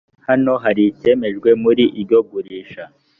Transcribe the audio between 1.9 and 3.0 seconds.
iryo gurisha